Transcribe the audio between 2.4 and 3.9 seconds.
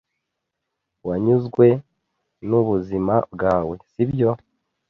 n'ubuzima bwawe,